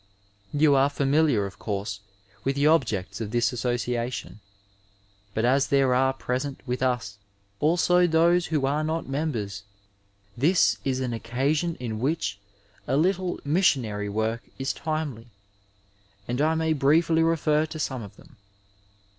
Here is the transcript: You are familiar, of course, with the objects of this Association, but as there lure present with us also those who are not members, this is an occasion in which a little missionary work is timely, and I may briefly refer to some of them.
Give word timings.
You 0.51 0.73
are 0.73 0.89
familiar, 0.89 1.45
of 1.45 1.59
course, 1.59 1.99
with 2.43 2.55
the 2.55 2.65
objects 2.65 3.21
of 3.21 3.29
this 3.29 3.53
Association, 3.53 4.39
but 5.35 5.45
as 5.45 5.67
there 5.67 5.89
lure 5.89 6.11
present 6.13 6.59
with 6.65 6.81
us 6.81 7.19
also 7.59 8.07
those 8.07 8.47
who 8.47 8.65
are 8.65 8.83
not 8.83 9.07
members, 9.07 9.61
this 10.35 10.79
is 10.83 11.01
an 11.01 11.13
occasion 11.13 11.75
in 11.75 11.99
which 11.99 12.39
a 12.87 12.97
little 12.97 13.39
missionary 13.45 14.09
work 14.09 14.41
is 14.57 14.73
timely, 14.73 15.27
and 16.27 16.41
I 16.41 16.55
may 16.55 16.73
briefly 16.73 17.21
refer 17.21 17.67
to 17.67 17.77
some 17.77 18.01
of 18.01 18.15
them. 18.15 18.37